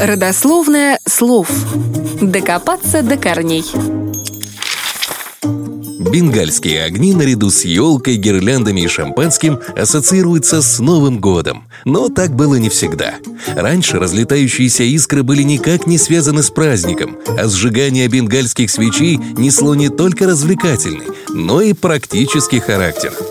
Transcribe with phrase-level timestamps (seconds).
[0.00, 1.50] Родословное слов.
[2.22, 3.66] Докопаться до корней.
[6.10, 11.68] Бенгальские огни наряду с елкой, гирляндами и шампанским ассоциируются с Новым годом.
[11.84, 13.16] Но так было не всегда.
[13.54, 19.90] Раньше разлетающиеся искры были никак не связаны с праздником, а сжигание бенгальских свечей несло не
[19.90, 23.12] только развлекательный, но и практический характер–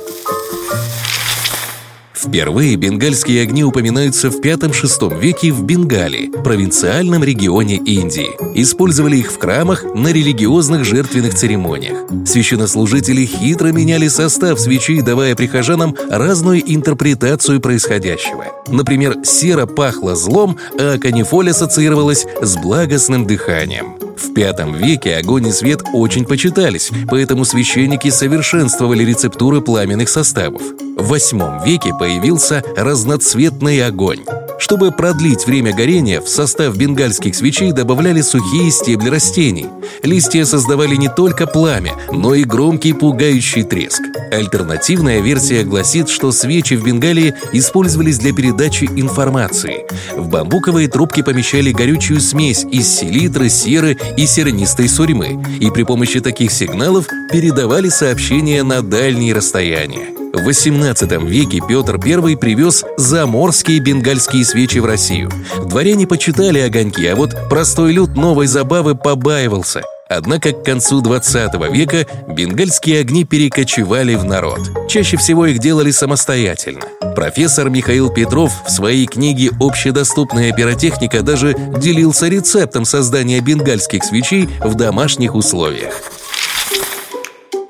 [2.22, 8.32] Впервые бенгальские огни упоминаются в V-VI веке в Бенгалии, провинциальном регионе Индии.
[8.60, 11.98] Использовали их в храмах на религиозных жертвенных церемониях.
[12.26, 18.48] Священнослужители хитро меняли состав свечей, давая прихожанам разную интерпретацию происходящего.
[18.68, 23.99] Например, сера пахла злом, а канифоль ассоциировалась с благостным дыханием.
[24.20, 30.62] В V веке огонь и свет очень почитались, поэтому священники совершенствовали рецептуры пламенных составов.
[30.98, 34.20] В VIII веке появился разноцветный огонь.
[34.60, 39.68] Чтобы продлить время горения, в состав бенгальских свечей добавляли сухие стебли растений.
[40.04, 44.02] Листья создавали не только пламя, но и громкий пугающий треск.
[44.32, 49.88] Альтернативная версия гласит, что свечи в Бенгалии использовались для передачи информации.
[50.16, 56.20] В бамбуковые трубки помещали горючую смесь из селитры, серы и сернистой сурьмы, и при помощи
[56.20, 60.19] таких сигналов передавали сообщения на дальние расстояния.
[60.34, 65.32] В XVIII веке Петр I привез заморские бенгальские свечи в Россию.
[65.66, 69.82] Дворяне почитали огоньки, а вот простой люд новой забавы побаивался.
[70.08, 74.60] Однако к концу 20 века бенгальские огни перекочевали в народ.
[74.88, 76.86] Чаще всего их делали самостоятельно.
[77.16, 84.76] Профессор Михаил Петров в своей книге «Общедоступная пиротехника» даже делился рецептом создания бенгальских свечей в
[84.76, 85.94] домашних условиях.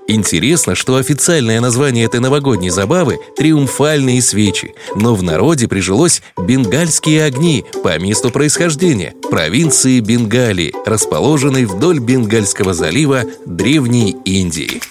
[0.10, 7.64] Интересно, что официальное название этой новогодней забавы– «Триумфальные свечи», но в народе прижилось «Бенгальские огни»
[7.84, 14.82] по месту происхождения– провинции Бенгалии, расположенной вдоль Бенгальского залива Древней Индии.